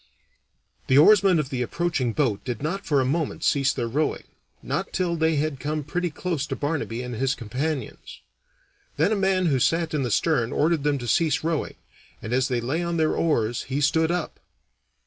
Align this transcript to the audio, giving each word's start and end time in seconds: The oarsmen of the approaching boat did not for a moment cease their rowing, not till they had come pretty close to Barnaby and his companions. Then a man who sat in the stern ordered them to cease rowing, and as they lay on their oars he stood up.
The 0.87 0.97
oarsmen 0.97 1.37
of 1.37 1.51
the 1.51 1.61
approaching 1.61 2.11
boat 2.11 2.43
did 2.43 2.63
not 2.63 2.87
for 2.87 3.01
a 3.01 3.05
moment 3.05 3.43
cease 3.43 3.71
their 3.71 3.87
rowing, 3.87 4.23
not 4.63 4.93
till 4.93 5.15
they 5.15 5.35
had 5.35 5.59
come 5.59 5.83
pretty 5.83 6.09
close 6.09 6.47
to 6.47 6.55
Barnaby 6.55 7.03
and 7.03 7.13
his 7.13 7.35
companions. 7.35 8.19
Then 8.97 9.11
a 9.11 9.15
man 9.15 9.45
who 9.45 9.59
sat 9.59 9.93
in 9.93 10.01
the 10.01 10.09
stern 10.09 10.51
ordered 10.51 10.81
them 10.83 10.97
to 10.97 11.07
cease 11.07 11.43
rowing, 11.43 11.75
and 12.19 12.33
as 12.33 12.47
they 12.47 12.61
lay 12.61 12.81
on 12.81 12.97
their 12.97 13.15
oars 13.15 13.65
he 13.69 13.79
stood 13.79 14.09
up. 14.09 14.39